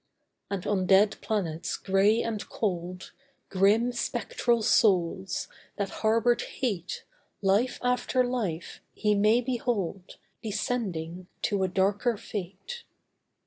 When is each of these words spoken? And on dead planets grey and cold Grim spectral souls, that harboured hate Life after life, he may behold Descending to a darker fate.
And 0.49 0.65
on 0.65 0.87
dead 0.87 1.17
planets 1.21 1.77
grey 1.77 2.23
and 2.23 2.49
cold 2.49 3.11
Grim 3.49 3.91
spectral 3.91 4.63
souls, 4.63 5.47
that 5.75 5.91
harboured 6.01 6.41
hate 6.41 7.03
Life 7.43 7.77
after 7.83 8.23
life, 8.23 8.81
he 8.95 9.13
may 9.13 9.41
behold 9.41 10.17
Descending 10.41 11.27
to 11.43 11.61
a 11.61 11.67
darker 11.67 12.17
fate. 12.17 12.83